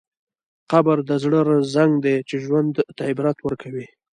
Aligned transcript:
قبر 0.71 0.97
د 1.09 1.11
زړه 1.23 1.39
زنګ 1.73 1.91
دی 2.05 2.15
چې 2.29 2.35
ژوند 2.45 2.71
ته 2.95 3.01
عبرت 3.11 3.37
ورکوي. 3.41 3.85